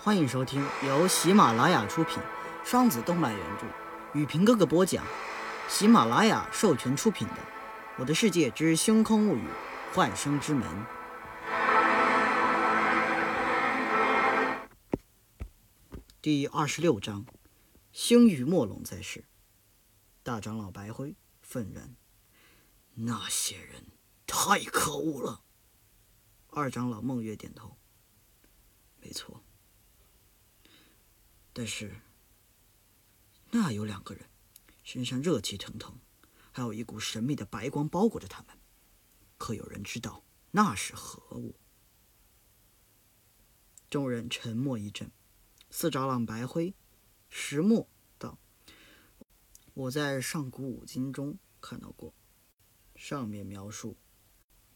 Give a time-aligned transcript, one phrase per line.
[0.00, 2.22] 欢迎收听由喜马拉雅出品、
[2.64, 3.66] 双子动漫原著、
[4.14, 5.04] 雨平哥哥播讲、
[5.68, 7.34] 喜马拉雅授权出品的
[7.96, 9.42] 《我的世界之星空物语：
[9.92, 10.68] 幻生之门》
[16.22, 17.26] 第二十六章：
[17.90, 19.24] 星宇墨龙在世。
[20.22, 21.96] 大长老白灰愤然
[22.94, 23.86] ：“那些人
[24.28, 25.42] 太可恶了。”
[26.50, 27.76] 二长老梦月点头
[29.02, 29.42] ：“没错。”
[31.58, 31.90] 但是，
[33.50, 34.30] 那有两个人，
[34.84, 35.98] 身上热气腾腾，
[36.52, 38.56] 还有一股神秘的白光包裹着他们。
[39.36, 40.22] 可有人知道
[40.52, 41.56] 那是何物？
[43.90, 45.10] 众人沉默一阵。
[45.68, 46.76] 四长老白灰、
[47.28, 47.88] 石墨
[48.20, 48.38] 道
[49.74, 52.14] ：“我在上古五经中看到过，
[52.94, 53.96] 上面描述，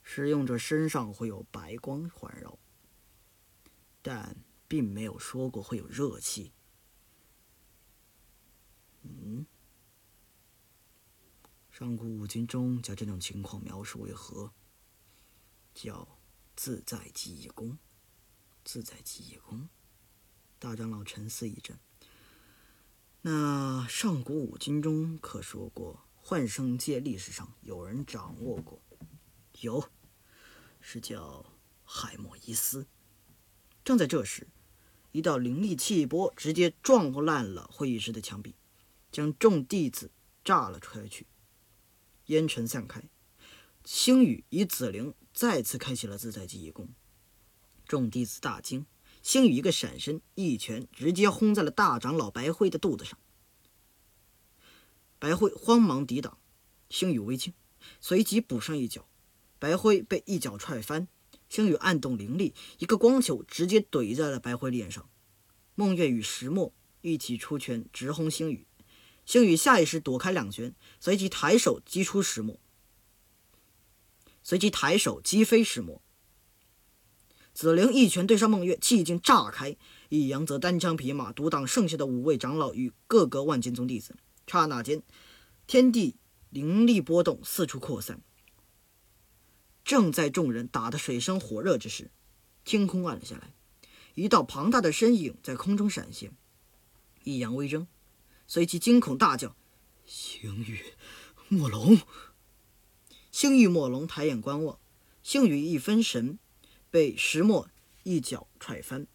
[0.02, 2.58] 使用者身上会有白光环绕，
[4.02, 6.50] 但并没有说过会有热气。”
[9.02, 9.46] 嗯，
[11.70, 14.52] 上古五经中将这种情况描述为何？
[15.74, 16.18] 叫
[16.54, 17.78] 自在记忆功。
[18.64, 19.68] 自在记忆功。
[20.58, 21.78] 大长老沉思一阵。
[23.22, 28.80] 那上古五经中可说过，幻生界历史上有人掌握过？
[29.60, 29.90] 有，
[30.80, 31.44] 是叫
[31.84, 32.86] 海莫伊斯。
[33.84, 34.46] 正在这时，
[35.10, 38.54] 一道灵力气波直接撞烂了会议室的墙壁。
[39.12, 40.10] 将众弟子
[40.42, 41.26] 炸了出去，
[42.26, 43.04] 烟尘散开。
[43.84, 46.88] 星宇以紫灵再次开启了自在记忆功，
[47.86, 48.86] 众弟子大惊。
[49.22, 53.18] 星宇一个闪身，一拳直接轰在了大长老白灰的肚子上。
[55.18, 56.38] 白灰慌忙抵挡，
[56.88, 57.52] 星宇微惊，
[58.00, 59.06] 随即补上一脚，
[59.60, 61.06] 白灰被一脚踹翻。
[61.48, 65.08] 星宇暗动灵力，一个光球直接怼在了白灰脸上。
[65.74, 68.66] 梦月与石墨一起出拳直轰星宇。
[69.24, 72.58] 星宇下意识躲开两拳，随即抬手击出石墨，
[74.42, 76.02] 随即抬手击飞石墨。
[77.54, 79.76] 紫菱一拳对上梦月，气劲炸开；
[80.08, 84.16] 易阳则单枪匹马独挡剩下的五位长老与各个万剑宗弟子。
[84.46, 85.02] 刹那间，
[85.66, 86.16] 天地
[86.50, 88.20] 灵力波动，四处扩散。
[89.84, 92.10] 正在众人打得水深火热之时，
[92.64, 93.52] 天空暗了下来，
[94.14, 96.32] 一道庞大的身影在空中闪现。
[97.22, 97.86] 易阳微怔。
[98.54, 99.56] 随即惊恐大叫
[100.04, 100.78] ：“星宇，
[101.48, 101.98] 墨龙！”
[103.32, 104.78] 星宇墨龙抬眼观望，
[105.22, 106.38] 星宇一分神，
[106.90, 107.70] 被石墨
[108.02, 109.06] 一脚踹翻。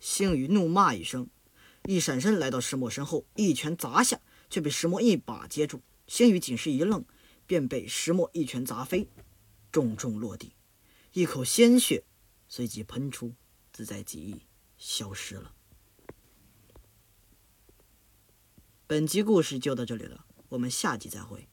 [0.00, 1.30] 星宇怒骂一声，
[1.84, 4.20] 一闪身来到石墨身后，一拳砸下，
[4.50, 5.80] 却被石墨一把接住。
[6.08, 7.04] 星宇仅是一愣，
[7.46, 9.08] 便被石墨一拳砸飞，
[9.70, 10.56] 重重落地，
[11.12, 12.02] 一口鲜血
[12.48, 13.32] 随即喷出，
[13.72, 14.42] 自在极意
[14.76, 15.54] 消失了。
[18.90, 21.46] 本集故事就到这里了，我们下集再会。